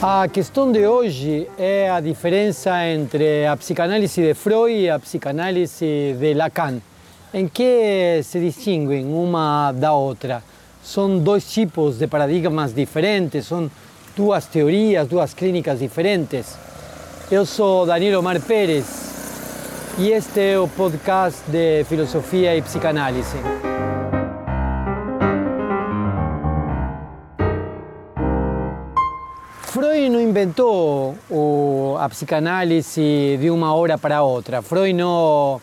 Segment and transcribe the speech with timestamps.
[0.00, 6.14] A questão de hoje é a diferença entre a psicanálise de Freud e a psicanálise
[6.16, 6.80] de Lacan.
[7.34, 10.40] Em que se distinguem uma da outra?
[10.84, 13.68] São dois tipos de paradigmas diferentes, são
[14.16, 16.56] duas teorias, duas clínicas diferentes.
[17.28, 18.86] Eu sou Daniel Omar Pérez
[19.98, 23.36] e este é o podcast de Filosofia e Psicanálise.
[30.28, 34.60] No inventou o, a psicanálise de uma hora para outra.
[34.60, 35.58] Freud não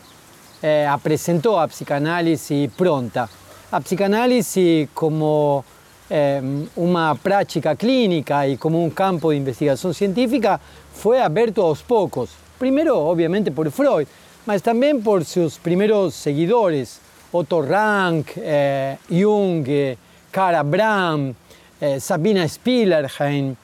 [0.60, 3.30] eh, apresentou a psicanálise pronta.
[3.70, 5.64] A psicanálise como
[6.10, 6.42] eh,
[6.76, 10.60] uma prática clínica e como um campo de investigação científica
[10.92, 12.30] foi aberto aos poucos.
[12.58, 14.08] Primeiro, obviamente, por Freud,
[14.44, 17.00] mas também por seus primeiros seguidores,
[17.32, 19.96] Otto Rank, eh, Jung,
[20.32, 21.36] Cara Bram,
[21.80, 23.56] eh, Sabina Spielerheim,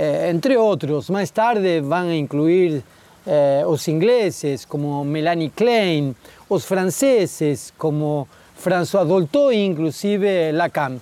[0.00, 1.10] eh, entre outros.
[1.10, 2.82] Mais tarde vão a incluir
[3.26, 6.16] eh, os ingleses, como Melanie Klein,
[6.48, 8.26] os franceses, como
[8.56, 10.98] François Dolto e inclusive Lacan.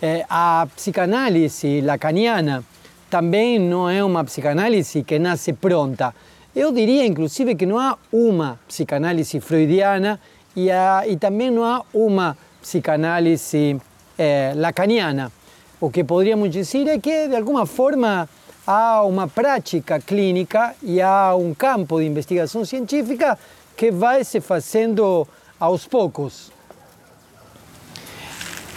[0.00, 2.64] Eh, a psicanálise lacaniana
[3.10, 6.14] também não é uma psicanálise que nasce pronta.
[6.56, 10.18] Eu diria, inclusive, que não há uma psicanálise freudiana
[10.56, 13.76] e, há, e também não há uma psicanálise
[14.18, 15.30] eh, lacaniana.
[15.80, 18.28] O que poderíamos dizer é que, de alguma forma,
[18.68, 23.38] há uma prática clínica e há um campo de investigação científica
[23.74, 25.26] que vai se fazendo
[25.58, 26.52] aos poucos.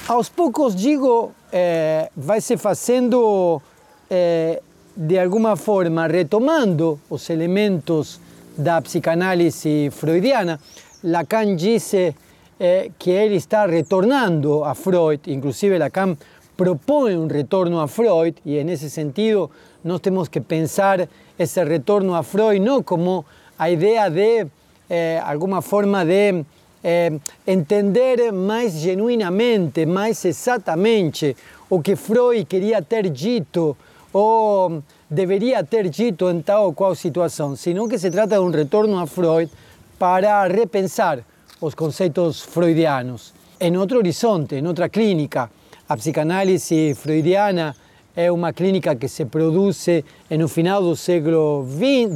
[0.08, 3.62] Aos poucos, digo, eh, vai se fazendo
[4.10, 4.62] eh,
[4.96, 8.18] de alguma forma retomando os elementos
[8.58, 10.58] da psicanálise freudiana.
[11.04, 12.16] Lacan disse
[12.58, 16.16] eh, que ele está retornando a Freud, inclusive Lacan
[16.56, 19.50] propõe um retorno a Freud e nesse sentido
[19.84, 21.08] nós temos que pensar
[21.38, 23.26] esse retorno a Freud não como
[23.58, 24.48] a ideia de
[24.90, 26.44] eh, alguma forma de
[26.84, 27.12] eh,
[27.46, 31.36] entender mais genuinamente, mais exatamente
[31.70, 33.78] o que Freud queria ter dito
[34.14, 38.50] ou deveria ter dito em tal ou qual situação, senão que se trata de um
[38.50, 39.52] retorno a Freud
[39.98, 41.20] para repensar
[41.60, 45.50] os conceitos freudianos em outro horizonte, em outra clínica.
[45.88, 47.76] A psicanálise freudiana
[48.16, 51.66] é uma clínica que se produce no final do século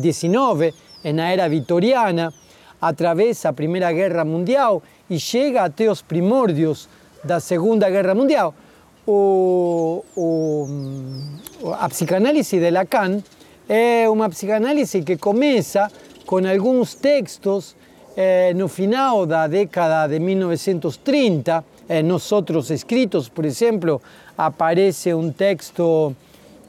[0.01, 0.75] XIX,
[1.13, 2.33] na era vitoriana,
[2.81, 6.89] atravessa a Primeira Guerra Mundial e chega até os primórdios
[7.23, 8.53] da Segunda Guerra Mundial.
[9.07, 10.67] O, o,
[11.79, 13.21] a de Lacan
[13.69, 15.91] é uma psicanálise que começa
[16.25, 17.75] com alguns textos
[18.17, 24.01] eh, no final da década de 1930, eh, nos outros escritos, por exemplo,
[24.37, 26.15] aparece um texto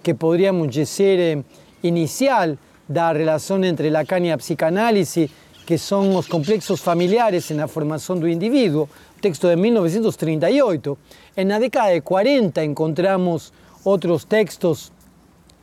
[0.03, 1.45] que poderíamos dizer eh,
[1.83, 2.57] inicial
[2.89, 5.31] da relação entre Lacan e a psicanálise,
[5.67, 8.89] que são os complexos familiares na formação do indivíduo,
[9.21, 10.97] texto de 1938.
[11.45, 13.53] Na década de 40 encontramos
[13.85, 14.93] outros textos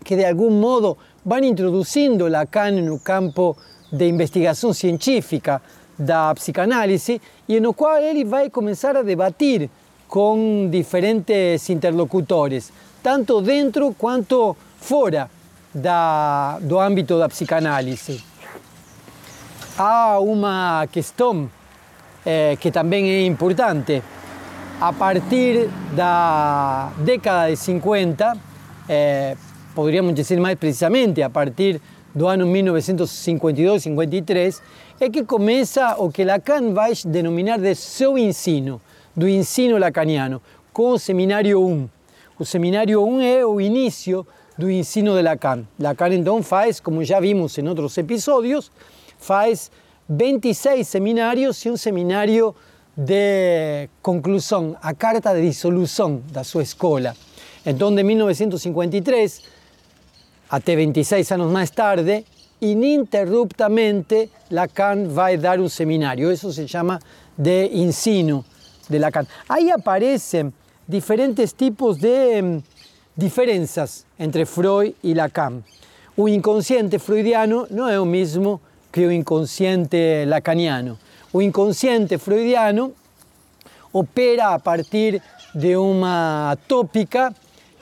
[0.04, 3.56] que de algum modo vão introduzindo Lacan no campo
[3.90, 5.62] de investigação científica
[5.98, 9.70] da psicanálise e no qual ele vai começar a debatir
[10.08, 12.72] com diferentes interlocutores,
[13.02, 15.30] tanto dentro quanto fora
[15.74, 18.24] da, do âmbito da psicanálise.
[19.78, 21.50] Há uma questão
[22.26, 24.04] eh, que também é importante.
[24.80, 28.38] A partir da década de 50,
[28.90, 29.36] eh,
[29.74, 31.82] poderíamos dizer mais precisamente, a partir
[32.14, 34.62] do ano 1952-53,
[35.00, 38.82] é que começa o que Lacan vai denominar de seu ensino,
[39.16, 40.42] do ensino lacaniano,
[40.72, 41.90] com o Seminário 1.
[42.40, 44.26] O Seminário 1 é o início
[44.58, 45.66] do ensino de Lacan.
[45.80, 48.72] Lacan então faz, como já vimos em outros episódios,
[49.18, 49.72] faz
[50.10, 52.56] 26 seminários e um seminário
[52.96, 57.16] de conclusão, a carta de dissolução da sua escola.
[57.66, 59.42] Então, de 1953
[60.50, 62.26] até 26 anos mais tarde,
[62.62, 66.32] ininterruptamente Lacan vai dar um seminário.
[66.32, 67.00] Isso se chama
[67.38, 68.46] de ensino
[68.90, 69.26] de Lacan.
[69.48, 70.54] Aí aparecem
[70.88, 72.62] diferentes tipos de
[73.16, 75.64] diferenças entre Freud e Lacan.
[76.16, 81.00] O inconsciente freudiano não é o mesmo que o inconsciente lacaniano.
[81.32, 82.94] O inconsciente freudiano
[83.92, 85.22] opera a partir
[85.56, 87.34] de uma tópica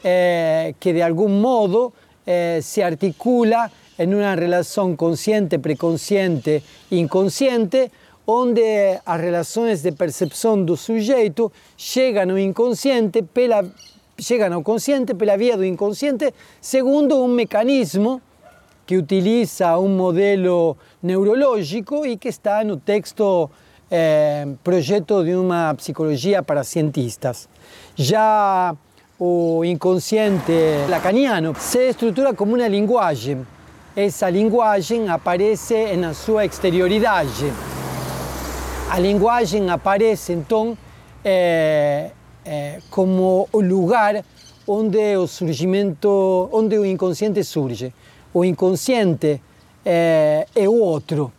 [0.04, 1.94] eh, que de algum modo
[2.26, 3.70] eh, se articula
[4.00, 7.92] em uma relação consciente, preconsciente, inconsciente,
[8.26, 8.62] onde
[9.06, 13.64] as relações de percepção do sujeito chegam ao inconsciente pela
[14.20, 16.32] chegam ao consciente pela via do inconsciente,
[16.62, 18.22] segundo um mecanismo
[18.86, 23.50] que utiliza um modelo neurológico e que está no texto
[23.90, 27.50] eh, projeto de uma psicologia para cientistas.
[27.96, 28.76] Já
[29.20, 30.52] o inconsciente
[30.90, 33.46] lacaniano se estrutura como uma linguagem.
[33.96, 37.52] Essa linguagem aparece na sua exterioridade.
[38.92, 40.78] A linguagem aparece então
[41.24, 42.12] é,
[42.44, 44.22] é, como o lugar
[44.68, 47.94] onde o surgimento, onde o inconsciente surge.
[48.34, 49.42] O inconsciente
[49.86, 51.32] é, é o outro,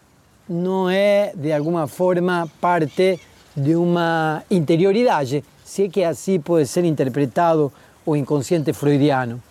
[0.48, 3.20] não é de alguma forma parte
[3.54, 7.70] de uma interioridade, se é que assim pode ser interpretado
[8.06, 9.42] o inconsciente freudiano.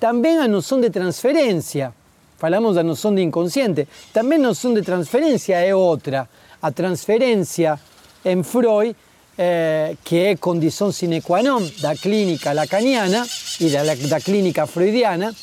[0.00, 1.92] Também a noção de transferência,
[2.38, 6.26] falamos da noção de inconsciente, também a noção de transferência é outra.
[6.62, 7.78] A transferência
[8.24, 8.94] em Freud
[9.38, 13.24] eh, que é condição sine qua non da clínica lacaniana
[13.58, 15.34] e da, da clínica freudiana,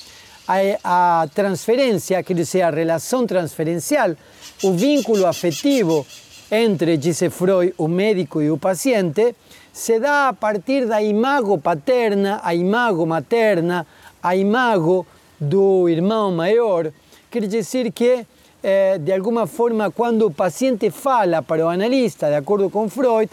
[0.47, 4.15] a, a transferência, quer dizer, a relação transferencial,
[4.61, 6.05] o vínculo afetivo
[6.51, 9.35] entre, disse Freud, o médico e o paciente,
[9.73, 13.85] se dá a partir da imago paterna, a imago materna,
[14.21, 15.07] a imago
[15.39, 16.91] do irmão maior.
[17.31, 18.25] Quer dizer que,
[18.63, 23.29] eh, de alguma forma, quando o paciente fala para o analista, de acordo com Freud,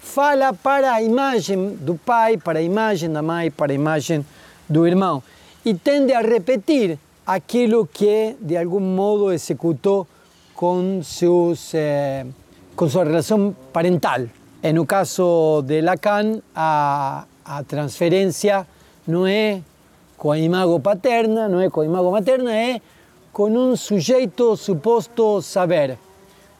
[0.00, 4.24] fala para a imagem do pai, para a imagem da mãe, para a imagem
[4.68, 5.22] do irmão.
[5.64, 10.06] E tende a repetir aquilo que de algum modo executou
[10.54, 12.26] com, seus, eh,
[12.74, 14.20] com sua relação parental.
[14.62, 18.66] E no caso de Lacan, a, a transferência
[19.06, 19.62] não é
[20.16, 22.80] com a imago paterna, não é com a imago materna, é
[23.32, 25.96] com um sujeito suposto saber,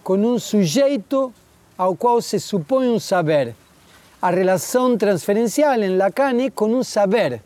[0.02, 1.32] com um sujeito
[1.76, 3.54] ao qual se supõe um saber.
[4.22, 7.40] A relação transferencial em Lacan é com um saber,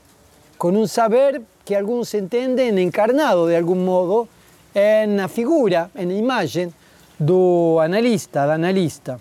[0.59, 4.29] com um saber que alguns entendem encarnado de algum modo
[5.09, 6.75] na figura, na imagem
[7.19, 9.21] do analista, analista.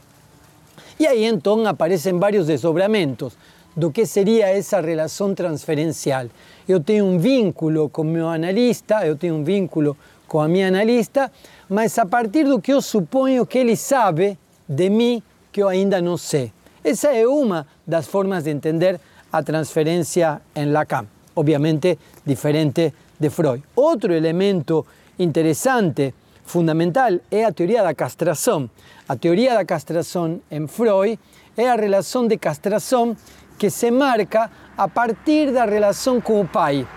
[1.00, 3.34] E aí então aparecem vários desdobramentos
[3.76, 6.28] do que seria essa relação transferencial.
[6.68, 9.98] Eu tenho um vínculo com meu analista, eu tenho um vínculo
[10.28, 11.32] com a minha analista,
[11.70, 14.38] mas a partir do que eu suponho que ele sabe
[14.68, 15.22] de mim
[15.52, 16.52] que eu ainda não sei.
[16.84, 19.00] Essa é uma das formas de entender
[19.32, 21.06] a transferência em Lacan,
[21.36, 23.64] obviamente diferente de Freud.
[23.76, 24.86] Outro elemento
[25.18, 28.70] interessante, fundamental, é a teoria da castração.
[29.08, 31.20] A teoria da castração em Freud
[31.56, 33.16] é a relação de castração
[33.58, 36.88] que se marca a partir da relação com o pai.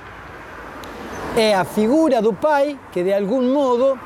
[1.37, 3.99] É a figura do pai que, de algum modo,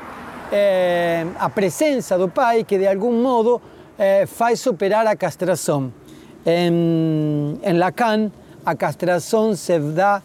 [0.51, 3.61] eh, a presença do pai que de algum modo
[3.97, 5.93] eh, faz operar a castração.
[6.45, 8.29] Em, em Lacan,
[8.65, 10.21] a castração se dá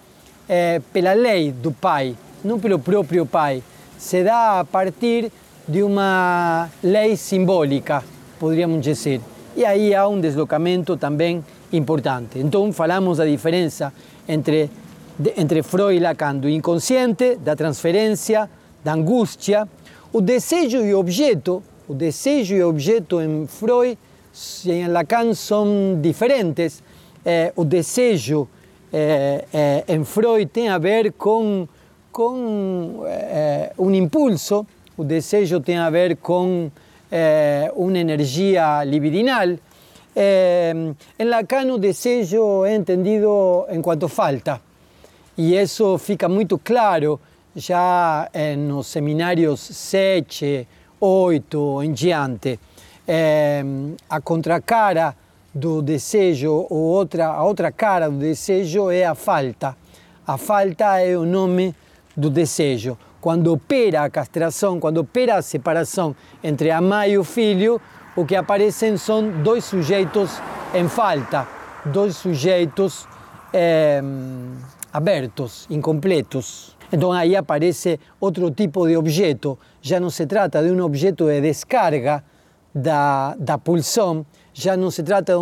[0.49, 3.63] eh, pela lei do pai, não pelo próprio pai.
[3.97, 5.31] Se dá a partir
[5.69, 8.03] de uma lei simbólica,
[8.41, 9.21] poderíamos dizer.
[9.57, 11.45] E aí há um deslocamento também
[11.77, 12.39] importante.
[12.39, 13.93] Então falamos da diferença
[14.29, 14.71] entre,
[15.37, 18.49] entre Freud e Lacan, do inconsciente, da transferência,
[18.85, 19.69] da angústia,
[20.13, 23.99] o desejo e o objeto, o desejo e o objeto em Freud
[24.65, 26.83] e em Lacan são diferentes.
[27.25, 28.49] É, o desejo
[28.93, 31.67] é, é, em Freud tem a ver com,
[32.13, 33.05] com
[33.79, 36.71] um impulso, o desejo tem a ver com
[37.75, 39.57] uma energia libidinal.
[40.17, 44.61] Em Lacan o desejo é entendido enquanto falta.
[45.37, 47.21] E isso fica muito claro
[47.55, 50.67] já nos seminários 7,
[51.01, 52.59] 8 em diante,
[53.07, 53.63] é,
[54.09, 55.15] a contracara
[55.55, 59.77] do desejo ou outra, a outra cara do desejo é a falta.
[60.27, 61.75] A falta é o nome
[62.17, 62.99] do desejo.
[63.21, 67.81] Quando opera a castração, quando opera a separação entre a mãe e o filho,
[68.17, 70.41] o que aparecem são dois sujeitos
[70.75, 71.47] em falta,
[71.85, 73.07] dois sujeitos
[73.53, 74.03] é,
[74.91, 76.75] abertos, incompletos.
[76.91, 79.59] Então aí aparece outro tipo de objeto.
[79.83, 82.25] Já não se trata de um objeto de descarga
[82.75, 85.35] da, da pulsão, já se trata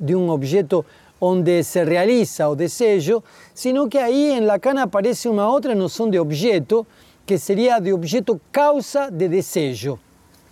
[0.00, 0.84] de um objeto
[1.20, 3.22] onde se realiza o desejo,
[3.54, 6.86] sino que aí em Lacan aparece uma outra noção de objeto,
[7.26, 9.98] que seria de objeto causa de desejo.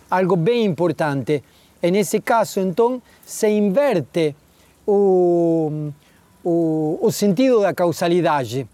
[0.09, 1.43] Algo bem importante.
[1.81, 4.35] Nesse caso, então, se inverte
[4.85, 5.91] o,
[6.43, 8.67] o, o sentido da causalidade.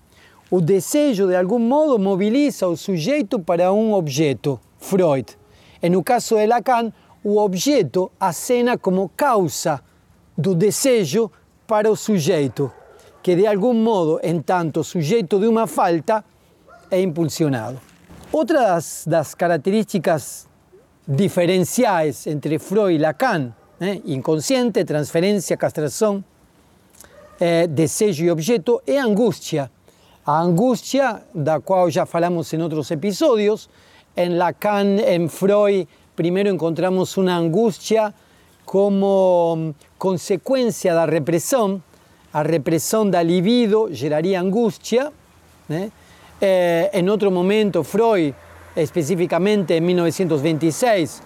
[0.49, 5.37] O desejo, de algum modo, mobiliza o sujeito para um objeto, Freud.
[5.81, 6.91] E no caso de Lacan,
[7.23, 9.81] o objeto acena como causa
[10.37, 11.31] do desejo
[11.65, 12.71] para o sujeito.
[13.27, 16.23] que de algún modo, en tanto sujeto de una falta,
[16.89, 17.77] es impulsionado.
[18.31, 20.46] Otras das características
[21.07, 26.23] diferenciales entre Freud y Lacan, eh, inconsciente, transferencia, castración,
[27.39, 27.67] eh,
[27.99, 29.71] y objeto, es angustia.
[30.25, 33.69] A angustia, da cual ya falamos en otros episodios,
[34.15, 38.13] en Lacan, en Freud, primero encontramos una angustia
[38.65, 41.81] como mm, consecuencia de la represión,
[42.33, 45.11] a represión da libido geraría angustia.
[45.69, 45.89] ¿eh?
[46.41, 48.33] Eh, en otro momento, Freud,
[48.77, 51.21] específicamente en 1926,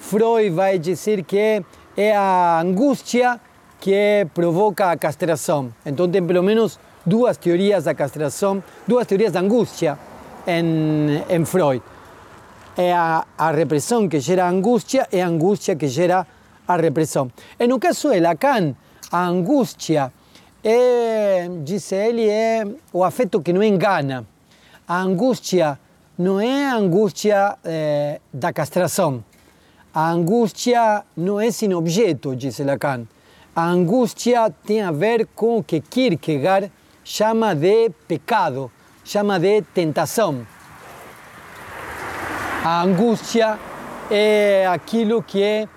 [0.00, 1.64] Freud va a decir que
[1.96, 3.40] es la angustia
[3.80, 5.74] que provoca a castración.
[5.84, 9.98] Entonces, por lo menos dos teorías de castración, dos teorías de angustia
[10.46, 11.80] en, en Freud.
[12.76, 16.26] Es a, a represión que gera angustia y angustia que gera
[16.66, 17.32] a represión.
[17.58, 18.76] En el caso de Lacan,
[19.10, 20.12] a angustia
[20.64, 24.24] é, dice ele, é o afeto que não engana.
[24.86, 25.78] A angústia
[26.22, 29.24] não é a angústia é, da castração.
[29.92, 33.08] A angústia não é sem objeto, diz Lacan.
[33.56, 36.70] A angústia tem a ver com o que Kierkegaard
[37.02, 38.70] chama de pecado,
[39.04, 40.46] chama de tentação.
[42.64, 43.58] A angústia
[44.08, 45.68] é aquilo que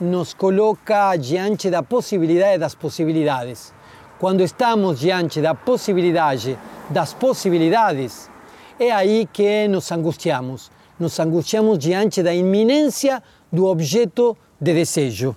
[0.00, 3.72] nos coloca diante da possibilidade das possibilidades.
[4.18, 6.58] Quando estamos diante da possibilidade
[6.90, 8.31] das possibilidades,
[8.78, 10.70] é aí que nos angustiamos.
[10.98, 15.36] Nos angustiamos diante da iminência do objeto de desejo,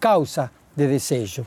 [0.00, 1.46] causa de desejo.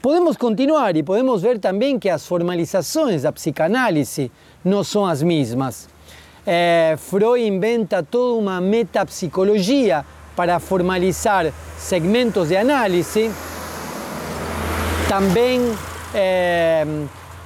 [0.00, 4.30] Podemos continuar e podemos ver também que as formalizações da psicanálise
[4.64, 5.88] não são as mesmas.
[6.46, 10.04] É, Freud inventa toda uma metapsicologia
[10.36, 13.32] para formalizar segmentos de análise.
[15.08, 15.60] Também
[16.14, 16.86] é,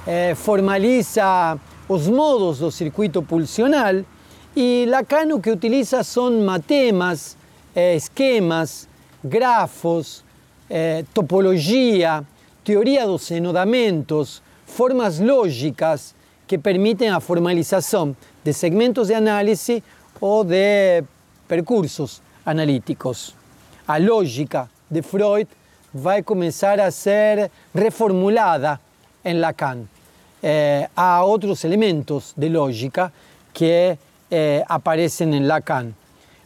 [0.05, 1.57] é, formaliza
[1.91, 3.95] os modos do circuito pulsional
[4.55, 7.35] e Lacan o que utiliza são matemas,
[7.75, 8.87] é, esquemas,
[9.21, 10.23] grafos,
[10.69, 12.23] é, topologia,
[12.63, 16.15] teoria dos enodamentos, formas lógicas
[16.47, 19.83] que permitem a formalização de segmentos de análise
[20.21, 21.03] ou de
[21.45, 23.35] percursos analíticos.
[23.85, 25.49] A lógica de Freud
[25.93, 28.79] vai começar a ser reformulada
[29.25, 29.87] em Lacan.
[30.43, 33.13] Eh, há outros elementos de lógica
[33.53, 33.97] que
[34.29, 35.93] eh, aparecem em Lacan.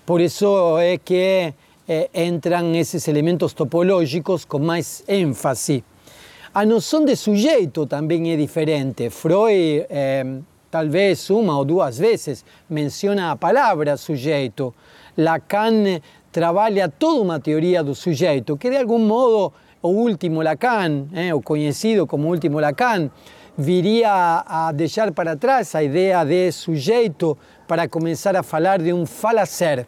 [0.05, 1.53] Por isso é que
[1.87, 5.83] eh, entram esses elementos topológicos com mais ênfase.
[6.53, 9.09] A noção de sujeito também é diferente.
[9.09, 9.85] Freud,
[10.71, 14.73] talvez uma ou duas vezes, menciona a palavra sujeito.
[15.17, 15.99] Lacan
[16.31, 21.41] trabalha toda uma teoria do sujeito, que de algum modo o último Lacan, eh, o
[21.41, 23.09] conhecido como último Lacan,
[23.57, 29.05] viria a deixar para trás a ideia de sujeito para começar a falar de um
[29.05, 29.87] falacer.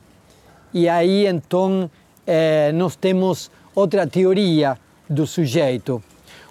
[0.74, 1.89] E aí então
[2.25, 4.77] eh, nós temos outra teoria
[5.09, 6.01] do sujeito.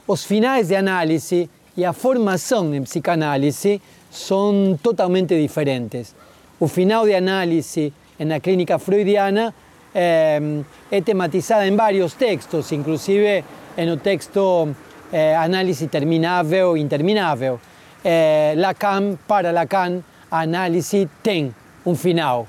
[0.07, 3.81] Os finais de análise e a formação em psicanálise
[4.11, 6.15] são totalmente diferentes.
[6.59, 9.55] O final de análise na clínica freudiana
[9.95, 13.45] eh, es tematizada en varios textos, inclusive
[13.77, 14.69] el texto
[15.13, 17.59] eh, Análisis Terminable o Interminable.
[18.05, 21.53] Eh, Lacan, para Lacan, análisis tem
[21.85, 22.47] un final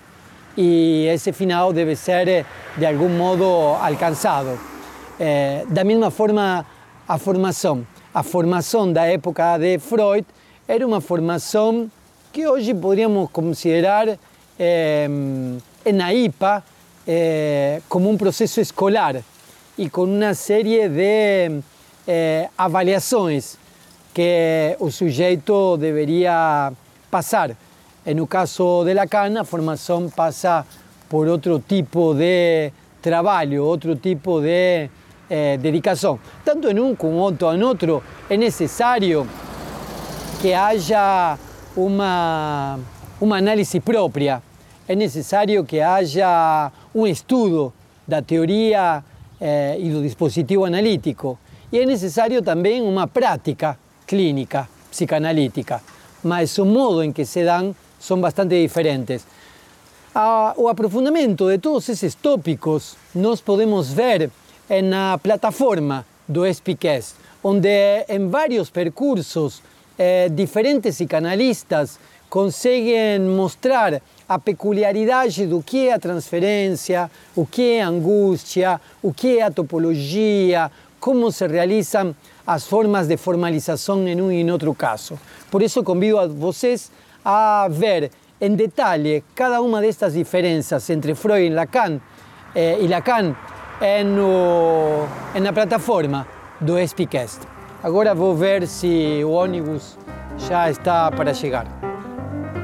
[0.56, 2.46] y ese final debe ser eh,
[2.76, 4.58] de algún modo alcanzado.
[5.20, 6.66] Eh, da misma forma,
[7.08, 7.88] a formación.
[8.14, 10.26] A formación da época de Freud
[10.68, 11.92] era una formación
[12.34, 14.18] que hoy podríamos considerar
[14.58, 15.06] eh,
[15.86, 16.64] en la IPA
[17.06, 19.22] eh, como un proceso escolar
[19.78, 21.62] y con una serie de
[22.08, 23.58] eh, avaliaciones
[24.14, 26.72] que el sujeto debería
[27.10, 27.56] pasar.
[28.06, 30.66] En el caso de Lacan, la formación pasa
[31.10, 32.72] por otro tipo de
[33.02, 34.90] trabajo, otro tipo de
[35.30, 36.18] eh, dedicación.
[36.44, 39.28] Tanto en un como en otro es necesario
[40.42, 41.38] que haya
[41.76, 42.78] una,
[43.20, 44.42] un análisis propia
[44.88, 47.74] é necessário que haja um estudo
[48.08, 49.04] da teoria
[49.40, 51.38] eh, e do dispositivo analítico.
[51.72, 55.82] E é necessário também uma prática clínica, psicanalítica.
[56.24, 59.26] Mas o modo em que se dão são bastante diferentes.
[60.56, 64.32] O aprofundamento de todos esses tópicos nós podemos ver
[64.84, 67.70] na plataforma do Espiquest, onde
[68.10, 69.62] em vários percursos
[69.98, 77.82] eh, diferentes psicanalistas conseguem mostrar a peculiaridade do que é a transferência, o que é
[77.82, 80.70] a angústia, o que é a topologia,
[81.08, 82.14] como se realizam
[82.46, 85.18] as formas de formalização em um e em outro caso.
[85.50, 86.92] Por isso convido a vocês
[87.24, 88.12] a ver
[88.42, 92.02] em detalhe cada uma destas diferenças entre Freud e Lacan,
[92.54, 93.34] eh, e Lacan
[93.80, 95.08] em, no,
[95.42, 96.28] na plataforma
[96.60, 97.40] do Espicast.
[97.82, 99.98] Agora vou ver se o ônibus
[100.50, 101.68] já está para chegar.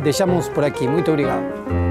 [0.03, 0.85] Deixamos por aqui.
[0.85, 1.82] Muito obrigado.